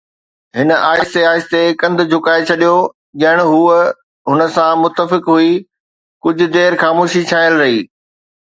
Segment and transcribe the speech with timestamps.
[0.59, 2.77] هن آهستي آهستي ڪنڌ جهڪائي ڇڏيو.
[3.23, 3.77] ڄڻ هوءَ
[4.31, 5.53] هن سان متفق هئي.
[6.25, 7.81] ڪجهه دير خاموشي ڇانيل رهي